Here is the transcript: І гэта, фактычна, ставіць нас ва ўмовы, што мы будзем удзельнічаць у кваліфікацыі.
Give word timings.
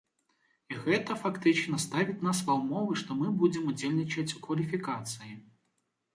І 0.71 0.77
гэта, 0.85 1.17
фактычна, 1.25 1.79
ставіць 1.83 2.17
нас 2.29 2.41
ва 2.47 2.57
ўмовы, 2.63 2.97
што 3.03 3.19
мы 3.21 3.27
будзем 3.43 3.69
удзельнічаць 3.75 4.27
у 4.39 4.43
кваліфікацыі. 4.49 5.31